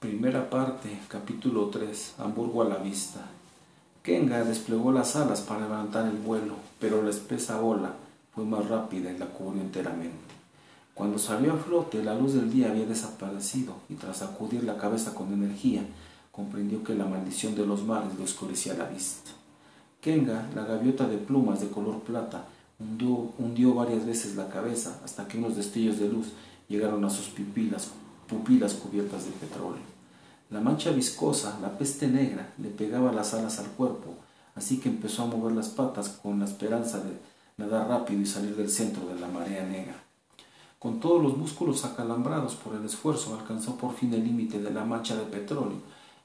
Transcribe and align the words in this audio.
Primera 0.00 0.48
parte, 0.48 0.98
capítulo 1.08 1.66
3, 1.66 2.14
Hamburgo 2.20 2.62
a 2.62 2.68
la 2.70 2.78
vista. 2.78 3.20
Kenga 4.02 4.42
desplegó 4.44 4.92
las 4.92 5.14
alas 5.14 5.42
para 5.42 5.60
levantar 5.60 6.06
el 6.06 6.16
vuelo, 6.16 6.54
pero 6.78 7.02
la 7.02 7.10
espesa 7.10 7.60
ola 7.60 7.92
fue 8.34 8.46
más 8.46 8.66
rápida 8.66 9.12
y 9.12 9.18
la 9.18 9.26
cubrió 9.26 9.60
enteramente. 9.60 10.16
Cuando 10.94 11.18
salió 11.18 11.52
a 11.52 11.58
flote, 11.58 12.02
la 12.02 12.14
luz 12.14 12.32
del 12.32 12.50
día 12.50 12.70
había 12.70 12.86
desaparecido 12.86 13.74
y 13.90 13.94
tras 13.96 14.16
sacudir 14.16 14.64
la 14.64 14.78
cabeza 14.78 15.14
con 15.14 15.34
energía, 15.34 15.82
comprendió 16.32 16.82
que 16.82 16.94
la 16.94 17.04
maldición 17.04 17.54
de 17.54 17.66
los 17.66 17.84
mares 17.84 18.16
le 18.16 18.24
oscurecía 18.24 18.72
la 18.72 18.86
vista. 18.86 19.32
Kenga, 20.00 20.48
la 20.54 20.64
gaviota 20.64 21.06
de 21.08 21.18
plumas 21.18 21.60
de 21.60 21.68
color 21.68 22.00
plata, 22.00 22.46
hundió, 22.78 23.32
hundió 23.38 23.74
varias 23.74 24.06
veces 24.06 24.34
la 24.34 24.48
cabeza 24.48 24.98
hasta 25.04 25.28
que 25.28 25.36
unos 25.36 25.56
destellos 25.56 25.98
de 25.98 26.08
luz 26.08 26.28
llegaron 26.70 27.04
a 27.04 27.10
sus 27.10 27.26
pupilas, 27.26 27.90
pupilas 28.26 28.72
cubiertas 28.72 29.26
de 29.26 29.32
petróleo. 29.32 29.89
La 30.50 30.60
mancha 30.60 30.90
viscosa, 30.90 31.58
la 31.62 31.78
peste 31.78 32.08
negra, 32.08 32.52
le 32.58 32.70
pegaba 32.70 33.12
las 33.12 33.34
alas 33.34 33.60
al 33.60 33.68
cuerpo, 33.68 34.16
así 34.56 34.78
que 34.78 34.88
empezó 34.88 35.22
a 35.22 35.26
mover 35.26 35.52
las 35.52 35.68
patas 35.68 36.08
con 36.08 36.40
la 36.40 36.44
esperanza 36.44 36.98
de 36.98 37.12
nadar 37.56 37.88
rápido 37.88 38.20
y 38.20 38.26
salir 38.26 38.56
del 38.56 38.68
centro 38.68 39.06
de 39.06 39.20
la 39.20 39.28
marea 39.28 39.64
negra. 39.64 39.94
Con 40.80 40.98
todos 40.98 41.22
los 41.22 41.36
músculos 41.36 41.84
acalambrados 41.84 42.56
por 42.56 42.74
el 42.74 42.84
esfuerzo, 42.84 43.38
alcanzó 43.38 43.76
por 43.76 43.94
fin 43.94 44.12
el 44.12 44.24
límite 44.24 44.60
de 44.60 44.72
la 44.72 44.84
mancha 44.84 45.14
de 45.14 45.24
petróleo 45.24 45.78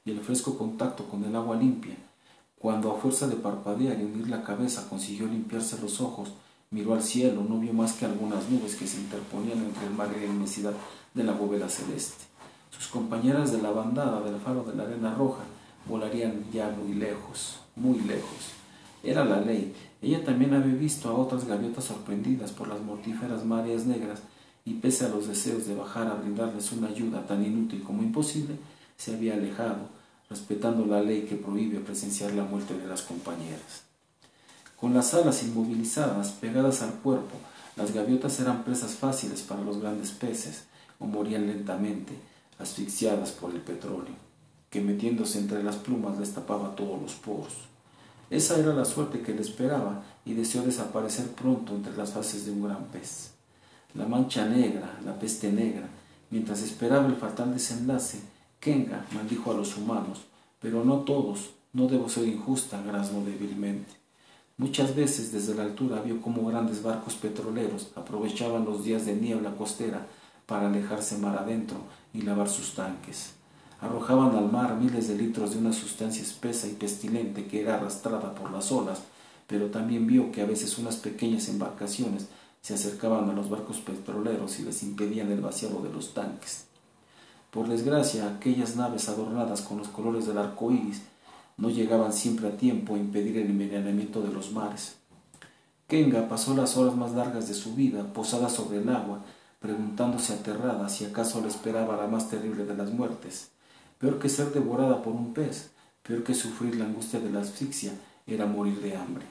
y 0.04 0.10
el 0.10 0.20
fresco 0.20 0.58
contacto 0.58 1.04
con 1.04 1.22
el 1.24 1.36
agua 1.36 1.54
limpia. 1.54 1.96
Cuando 2.58 2.90
a 2.90 2.98
fuerza 2.98 3.28
de 3.28 3.36
parpadear 3.36 4.00
y 4.00 4.04
hundir 4.04 4.28
la 4.28 4.42
cabeza 4.42 4.88
consiguió 4.88 5.28
limpiarse 5.28 5.80
los 5.80 6.00
ojos, 6.00 6.30
miró 6.70 6.94
al 6.94 7.02
cielo, 7.02 7.44
no 7.48 7.60
vio 7.60 7.72
más 7.72 7.92
que 7.92 8.06
algunas 8.06 8.48
nubes 8.48 8.74
que 8.74 8.88
se 8.88 8.98
interponían 8.98 9.58
entre 9.58 9.86
el 9.86 9.94
mar 9.94 10.08
y 10.16 10.20
la 10.20 10.26
inmensidad 10.26 10.72
de 11.14 11.22
la 11.22 11.32
bóveda 11.32 11.68
celeste. 11.68 12.35
Sus 12.78 12.88
compañeras 12.88 13.52
de 13.52 13.62
la 13.62 13.70
bandada 13.70 14.20
del 14.20 14.40
faro 14.40 14.62
de 14.64 14.74
la 14.74 14.84
arena 14.84 15.14
roja 15.14 15.44
volarían 15.88 16.44
ya 16.52 16.70
muy 16.70 16.94
lejos, 16.94 17.58
muy 17.74 18.00
lejos. 18.00 18.52
Era 19.02 19.24
la 19.24 19.40
ley. 19.40 19.74
Ella 20.02 20.24
también 20.24 20.54
había 20.54 20.74
visto 20.74 21.08
a 21.08 21.14
otras 21.14 21.46
gaviotas 21.46 21.84
sorprendidas 21.84 22.52
por 22.52 22.68
las 22.68 22.80
mortíferas 22.80 23.44
mareas 23.44 23.86
negras 23.86 24.20
y 24.64 24.74
pese 24.74 25.06
a 25.06 25.08
los 25.08 25.28
deseos 25.28 25.66
de 25.66 25.76
bajar 25.76 26.08
a 26.08 26.14
brindarles 26.14 26.72
una 26.72 26.88
ayuda 26.88 27.24
tan 27.26 27.44
inútil 27.44 27.82
como 27.82 28.02
imposible, 28.02 28.56
se 28.96 29.14
había 29.14 29.34
alejado, 29.34 29.88
respetando 30.28 30.84
la 30.86 31.00
ley 31.00 31.22
que 31.22 31.36
prohíbe 31.36 31.78
presenciar 31.78 32.32
la 32.32 32.42
muerte 32.42 32.76
de 32.76 32.86
las 32.86 33.02
compañeras. 33.02 33.84
Con 34.76 34.92
las 34.92 35.14
alas 35.14 35.42
inmovilizadas, 35.44 36.32
pegadas 36.32 36.82
al 36.82 36.94
cuerpo, 36.94 37.36
las 37.76 37.94
gaviotas 37.94 38.40
eran 38.40 38.64
presas 38.64 38.96
fáciles 38.96 39.42
para 39.42 39.62
los 39.62 39.80
grandes 39.80 40.10
peces, 40.10 40.64
o 40.98 41.06
morían 41.06 41.46
lentamente, 41.46 42.14
asfixiadas 42.58 43.32
por 43.32 43.52
el 43.52 43.60
petróleo, 43.60 44.14
que 44.70 44.80
metiéndose 44.80 45.38
entre 45.38 45.62
las 45.62 45.76
plumas 45.76 46.18
les 46.18 46.32
tapaba 46.32 46.74
todos 46.74 47.00
los 47.00 47.14
poros. 47.14 47.54
Esa 48.30 48.58
era 48.58 48.72
la 48.72 48.84
suerte 48.84 49.20
que 49.20 49.34
le 49.34 49.42
esperaba 49.42 50.02
y 50.24 50.34
deseó 50.34 50.62
desaparecer 50.62 51.28
pronto 51.28 51.74
entre 51.74 51.96
las 51.96 52.12
faces 52.12 52.44
de 52.46 52.52
un 52.52 52.64
gran 52.64 52.84
pez. 52.86 53.30
La 53.94 54.06
mancha 54.06 54.46
negra, 54.46 54.98
la 55.04 55.18
peste 55.18 55.52
negra, 55.52 55.88
mientras 56.30 56.62
esperaba 56.62 57.06
el 57.06 57.16
fatal 57.16 57.54
desenlace, 57.54 58.20
Kenga 58.58 59.06
maldijo 59.12 59.52
a 59.52 59.54
los 59.54 59.76
humanos, 59.76 60.22
pero 60.60 60.84
no 60.84 61.00
todos, 61.00 61.50
no 61.72 61.86
debo 61.86 62.08
ser 62.08 62.26
injusta, 62.26 62.82
grazno 62.82 63.24
débilmente. 63.24 63.94
Muchas 64.56 64.96
veces 64.96 65.30
desde 65.32 65.54
la 65.54 65.62
altura 65.62 66.00
vio 66.00 66.20
cómo 66.22 66.46
grandes 66.48 66.82
barcos 66.82 67.14
petroleros 67.14 67.92
aprovechaban 67.94 68.64
los 68.64 68.82
días 68.82 69.04
de 69.04 69.14
niebla 69.14 69.54
costera 69.54 70.06
para 70.46 70.68
alejarse 70.68 71.18
mar 71.18 71.36
adentro 71.36 71.78
y 72.14 72.22
lavar 72.22 72.48
sus 72.48 72.74
tanques. 72.74 73.32
Arrojaban 73.80 74.34
al 74.36 74.50
mar 74.50 74.76
miles 74.76 75.08
de 75.08 75.16
litros 75.16 75.52
de 75.52 75.58
una 75.58 75.72
sustancia 75.72 76.22
espesa 76.22 76.66
y 76.66 76.72
pestilente 76.72 77.46
que 77.46 77.60
era 77.60 77.74
arrastrada 77.74 78.34
por 78.34 78.50
las 78.50 78.72
olas, 78.72 79.00
pero 79.46 79.66
también 79.66 80.06
vio 80.06 80.32
que 80.32 80.42
a 80.42 80.46
veces 80.46 80.78
unas 80.78 80.96
pequeñas 80.96 81.48
embarcaciones 81.48 82.28
se 82.62 82.74
acercaban 82.74 83.28
a 83.28 83.32
los 83.32 83.50
barcos 83.50 83.78
petroleros 83.78 84.58
y 84.58 84.62
les 84.62 84.82
impedían 84.82 85.30
el 85.30 85.40
vaciado 85.40 85.82
de 85.82 85.92
los 85.92 86.14
tanques. 86.14 86.64
Por 87.50 87.68
desgracia, 87.68 88.28
aquellas 88.28 88.76
naves 88.76 89.08
adornadas 89.08 89.62
con 89.62 89.78
los 89.78 89.88
colores 89.88 90.26
del 90.26 90.38
arco 90.38 90.72
iris 90.72 91.02
no 91.56 91.70
llegaban 91.70 92.12
siempre 92.12 92.48
a 92.48 92.56
tiempo 92.56 92.94
a 92.94 92.98
impedir 92.98 93.38
el 93.38 93.46
envenenamiento 93.46 94.20
de 94.20 94.32
los 94.32 94.52
mares. 94.52 94.96
Kenga 95.86 96.28
pasó 96.28 96.54
las 96.56 96.76
horas 96.76 96.96
más 96.96 97.12
largas 97.12 97.48
de 97.48 97.54
su 97.54 97.74
vida 97.74 98.12
posada 98.12 98.48
sobre 98.48 98.78
el 98.78 98.88
agua, 98.88 99.22
preguntándose 99.60 100.34
aterrada 100.34 100.88
si 100.88 101.04
acaso 101.04 101.40
le 101.40 101.48
esperaba 101.48 101.96
la 101.96 102.06
más 102.06 102.28
terrible 102.28 102.64
de 102.64 102.76
las 102.76 102.90
muertes. 102.90 103.50
Peor 103.98 104.18
que 104.18 104.28
ser 104.28 104.52
devorada 104.52 105.02
por 105.02 105.14
un 105.14 105.32
pez, 105.32 105.70
peor 106.02 106.22
que 106.22 106.34
sufrir 106.34 106.76
la 106.76 106.84
angustia 106.84 107.20
de 107.20 107.30
la 107.30 107.40
asfixia, 107.40 107.92
era 108.26 108.46
morir 108.46 108.80
de 108.80 108.96
hambre. 108.96 109.26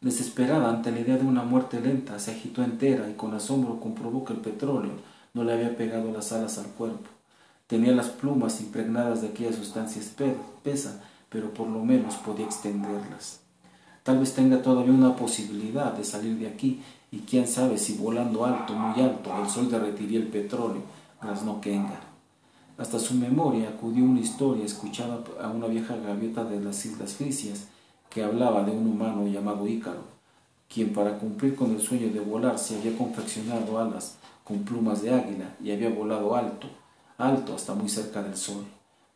Desesperada 0.00 0.70
ante 0.70 0.90
la 0.90 1.00
idea 1.00 1.16
de 1.16 1.26
una 1.26 1.42
muerte 1.42 1.80
lenta, 1.80 2.18
se 2.18 2.30
agitó 2.30 2.62
entera 2.62 3.08
y 3.10 3.14
con 3.14 3.34
asombro 3.34 3.80
comprobó 3.80 4.24
que 4.24 4.32
el 4.32 4.40
petróleo 4.40 4.92
no 5.34 5.44
le 5.44 5.52
había 5.52 5.76
pegado 5.76 6.10
las 6.10 6.32
alas 6.32 6.58
al 6.58 6.66
cuerpo. 6.66 7.08
Tenía 7.66 7.92
las 7.92 8.08
plumas 8.08 8.60
impregnadas 8.60 9.20
de 9.20 9.28
aquella 9.28 9.52
sustancia 9.52 10.00
espesa, 10.00 11.02
pero 11.28 11.52
por 11.54 11.68
lo 11.68 11.84
menos 11.84 12.16
podía 12.16 12.46
extenderlas. 12.46 13.40
Tal 14.10 14.18
vez 14.18 14.34
tenga 14.34 14.60
todavía 14.60 14.92
una 14.92 15.14
posibilidad 15.14 15.92
de 15.92 16.02
salir 16.02 16.36
de 16.36 16.48
aquí, 16.48 16.82
y 17.12 17.18
quién 17.20 17.46
sabe 17.46 17.78
si 17.78 17.94
volando 17.94 18.44
alto, 18.44 18.72
muy 18.72 19.00
alto, 19.00 19.30
el 19.40 19.48
sol 19.48 19.70
derretiría 19.70 20.18
el 20.18 20.26
petróleo, 20.26 20.82
no 21.44 21.60
Kenga. 21.60 22.00
Hasta 22.76 22.98
su 22.98 23.14
memoria 23.14 23.68
acudió 23.68 24.02
una 24.02 24.18
historia 24.18 24.64
escuchada 24.64 25.20
a 25.40 25.46
una 25.46 25.68
vieja 25.68 25.94
gaviota 25.94 26.42
de 26.42 26.60
las 26.60 26.84
Islas 26.84 27.12
Frisias 27.12 27.68
que 28.08 28.24
hablaba 28.24 28.64
de 28.64 28.72
un 28.72 28.88
humano 28.88 29.28
llamado 29.28 29.68
Ícaro, 29.68 30.02
quien 30.68 30.92
para 30.92 31.16
cumplir 31.16 31.54
con 31.54 31.70
el 31.70 31.80
sueño 31.80 32.12
de 32.12 32.18
volar 32.18 32.58
se 32.58 32.80
había 32.80 32.98
confeccionado 32.98 33.78
alas 33.78 34.16
con 34.42 34.64
plumas 34.64 35.02
de 35.02 35.14
águila 35.14 35.54
y 35.62 35.70
había 35.70 35.90
volado 35.90 36.34
alto, 36.34 36.66
alto 37.16 37.54
hasta 37.54 37.76
muy 37.76 37.88
cerca 37.88 38.24
del 38.24 38.36
sol, 38.36 38.64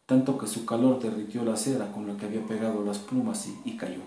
tanto 0.07 0.39
que 0.39 0.47
su 0.47 0.65
calor 0.65 1.01
derritió 1.01 1.45
la 1.45 1.57
cera 1.57 1.91
con 1.91 2.07
la 2.07 2.17
que 2.17 2.27
había 2.27 2.47
pegado 2.47 2.85
las 2.85 3.01
plumas 3.01 3.49
y, 3.65 3.77
cayó. 3.77 4.03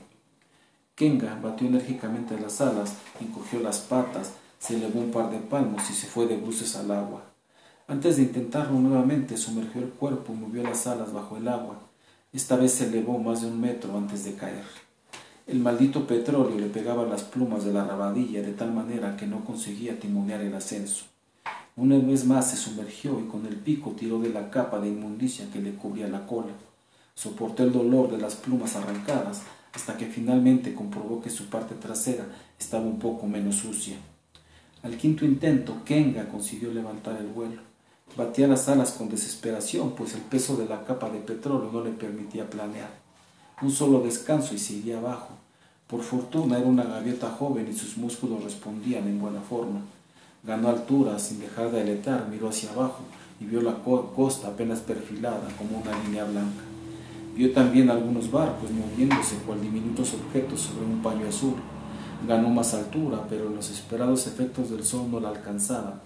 Kenga 0.98 1.40
batió 1.40 1.68
enérgicamente 1.68 2.40
las 2.40 2.60
alas, 2.60 2.96
encogió 3.22 3.60
las 3.60 3.82
patas, 3.82 4.32
se 4.58 4.78
elevó 4.78 5.00
un 5.00 5.12
par 5.12 5.30
de 5.30 5.38
palmos 5.38 5.88
y 5.92 5.94
se 5.94 6.08
fue 6.08 6.26
de 6.26 6.38
bruces 6.38 6.76
al 6.76 6.90
agua. 6.90 7.22
Antes 7.88 8.18
de 8.18 8.24
intentarlo 8.24 8.80
nuevamente, 8.80 9.38
sumergió 9.38 9.80
el 9.80 9.90
cuerpo 9.90 10.34
y 10.34 10.38
movió 10.38 10.64
las 10.64 10.88
alas 10.88 11.14
bajo 11.14 11.38
el 11.38 11.50
agua. 11.50 11.78
Esta 12.34 12.56
vez 12.56 12.72
se 12.72 12.88
elevó 12.88 13.20
más 13.20 13.42
de 13.42 13.48
un 13.48 13.62
metro 13.62 13.96
antes 13.96 14.26
de 14.26 14.34
caer. 14.34 14.64
El 15.46 15.60
maldito 15.60 16.08
petróleo 16.08 16.58
le 16.58 16.66
pegaba 16.66 17.06
las 17.06 17.22
plumas 17.22 17.64
de 17.64 17.74
la 17.74 17.86
rabadilla 17.86 18.42
de 18.42 18.54
tal 18.54 18.74
manera 18.74 19.16
que 19.18 19.28
no 19.28 19.46
conseguía 19.46 20.00
timonear 20.00 20.42
el 20.42 20.56
ascenso. 20.56 21.06
Una 21.76 22.00
vez 22.00 22.26
más 22.26 22.50
se 22.50 22.58
sumergió 22.58 23.20
y 23.20 23.28
con 23.28 23.46
el 23.46 23.58
pico 23.58 23.92
tiró 23.92 24.18
de 24.18 24.30
la 24.30 24.50
capa 24.50 24.80
de 24.80 24.88
inmundicia 24.88 25.46
que 25.54 25.62
le 25.62 25.76
cubría 25.76 26.08
la 26.08 26.26
cola. 26.26 26.54
Soportó 27.14 27.62
el 27.62 27.72
dolor 27.72 28.10
de 28.10 28.18
las 28.18 28.34
plumas 28.34 28.76
arrancadas 28.76 29.44
hasta 29.78 29.96
que 29.96 30.08
finalmente 30.08 30.74
comprobó 30.74 31.22
que 31.22 31.30
su 31.30 31.46
parte 31.52 31.76
trasera 31.76 32.26
estaba 32.60 32.84
un 32.84 32.98
poco 32.98 33.28
menos 33.28 33.58
sucia. 33.58 33.96
Al 34.82 34.98
quinto 34.98 35.24
intento, 35.24 35.84
Kenga 35.86 36.28
consiguió 36.30 36.74
levantar 36.74 37.16
el 37.18 37.28
vuelo. 37.28 37.62
Batía 38.16 38.48
las 38.48 38.68
alas 38.70 38.94
con 38.94 39.08
desesperación, 39.08 39.92
pues 39.92 40.16
el 40.16 40.22
peso 40.22 40.58
de 40.58 40.66
la 40.66 40.84
capa 40.84 41.12
de 41.12 41.20
petróleo 41.20 41.70
no 41.72 41.84
le 41.84 41.92
permitía 41.92 42.50
planear. 42.50 42.90
Un 43.62 43.70
solo 43.70 44.02
descanso 44.02 44.56
y 44.56 44.58
seguía 44.58 44.98
abajo. 44.98 45.36
Por 45.86 46.02
fortuna 46.02 46.58
era 46.58 46.66
una 46.66 46.84
gaviota 46.84 47.30
joven 47.30 47.68
y 47.70 47.74
sus 47.74 47.98
músculos 47.98 48.44
respondían 48.44 49.08
en 49.08 49.20
buena 49.20 49.42
forma. 49.42 49.82
Ganó 50.44 50.70
altura 50.70 51.20
sin 51.20 51.40
dejar 51.40 51.70
de 51.70 51.82
aletar, 51.82 52.28
miró 52.32 52.50
hacia 52.50 52.72
abajo 52.72 53.04
y 53.40 53.46
vio 53.46 53.62
la 53.62 53.76
costa 53.76 54.48
apenas 54.48 54.80
perfilada 54.80 55.48
como 55.60 55.78
una 55.78 55.96
línea 56.04 56.24
blanca. 56.24 56.67
Vio 57.38 57.54
también 57.54 57.92
algunos 57.92 58.32
barcos 58.32 58.72
moviéndose 58.72 59.36
cual 59.46 59.62
diminutos 59.62 60.16
objetos 60.16 60.60
sobre 60.60 60.88
un 60.88 61.04
paño 61.04 61.28
azul. 61.28 61.54
Ganó 62.28 62.50
más 62.50 62.74
altura, 62.74 63.28
pero 63.30 63.48
los 63.48 63.70
esperados 63.70 64.26
efectos 64.26 64.72
del 64.72 64.84
sol 64.84 65.12
no 65.12 65.20
la 65.20 65.30
alcanzaban. 65.30 66.02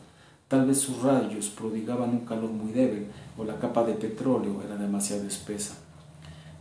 Tal 0.50 0.66
vez 0.66 0.80
sus 0.80 1.02
rayos 1.02 1.48
prodigaban 1.48 2.10
un 2.10 2.26
calor 2.26 2.50
muy 2.52 2.74
débil 2.74 3.06
o 3.38 3.46
la 3.46 3.58
capa 3.60 3.86
de 3.86 3.94
petróleo 3.94 4.62
era 4.62 4.76
demasiado 4.76 5.26
espesa. 5.26 5.76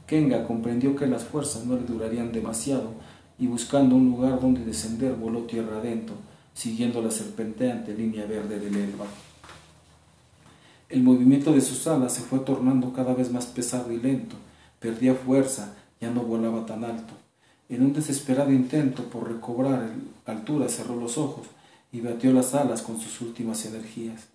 Kenga 0.07 0.47
comprendió 0.47 0.95
que 0.95 1.09
las 1.09 1.25
fuerzas 1.25 1.67
no 1.67 1.75
le 1.75 1.83
durarían 1.83 2.31
demasiado 2.31 2.93
y 3.41 3.49
buscando 3.49 3.97
un 3.97 4.09
lugar 4.09 4.41
donde 4.41 4.65
descender 4.65 5.15
voló 5.15 5.41
tierra 5.41 5.79
adentro, 5.79 6.15
siguiendo 6.55 7.03
la 7.03 7.11
serpenteante 7.11 7.93
línea 7.93 8.25
verde 8.25 8.61
del 8.61 8.77
Elba. 8.77 9.07
El 10.89 11.03
movimiento 11.03 11.53
de 11.53 11.61
sus 11.61 11.89
alas 11.89 12.15
se 12.15 12.21
fue 12.21 12.39
tornando 12.39 12.93
cada 12.93 13.15
vez 13.15 13.33
más 13.33 13.47
pesado 13.47 13.91
y 13.91 13.99
lento, 13.99 14.37
perdía 14.81 15.15
fuerza, 15.15 15.75
ya 16.01 16.11
no 16.11 16.23
volaba 16.23 16.67
tan 16.67 16.85
alto. 16.85 17.15
En 17.69 17.83
un 17.85 17.93
desesperado 17.93 18.51
intento 18.51 19.05
por 19.05 19.31
recobrar 19.31 19.91
altura 20.27 20.69
cerró 20.69 20.97
los 20.97 21.19
ojos 21.19 21.47
y 21.93 22.01
batió 22.01 22.33
las 22.33 22.55
alas 22.55 22.83
con 22.83 22.99
sus 22.99 23.21
últimas 23.21 23.65
energías. 23.67 24.27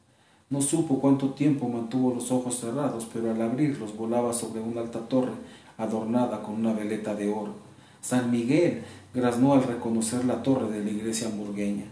No 0.50 0.62
supo 0.62 1.00
cuánto 1.00 1.32
tiempo 1.32 1.68
mantuvo 1.68 2.14
los 2.14 2.32
ojos 2.32 2.60
cerrados, 2.60 3.08
pero 3.12 3.32
al 3.32 3.42
abrirlos 3.42 3.98
volaba 3.98 4.32
sobre 4.32 4.62
una 4.62 4.82
alta 4.82 5.00
torre 5.00 5.34
adornada 5.78 6.44
con 6.44 6.56
una 6.56 6.72
veleta 6.72 7.16
de 7.16 7.30
oro. 7.30 7.54
San 8.02 8.30
Miguel 8.30 8.84
graznó 9.14 9.54
al 9.54 9.64
reconocer 9.64 10.24
la 10.26 10.44
torre 10.44 10.70
de 10.70 10.84
la 10.84 10.92
iglesia 10.92 11.28
hamburgueña. 11.28 11.86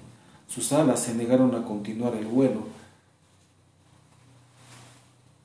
Sus 0.48 0.72
alas 0.72 1.00
se 1.00 1.16
negaron 1.16 1.56
a 1.56 1.66
continuar 1.66 2.16
el 2.16 2.28
vuelo 2.28 2.68